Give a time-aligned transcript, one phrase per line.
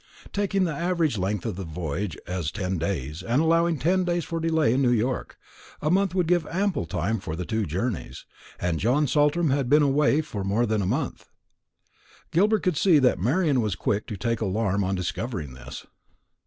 [0.33, 4.39] Taking the average length of the voyage as ten days, and allowing ten days for
[4.39, 5.37] delay in New York,
[5.79, 8.25] a month would give ample time for the two journeys;
[8.59, 11.29] and John Saltram had been away more than a month.
[12.31, 15.85] Gilbert could see that Marian was quick to take alarm on discovering this.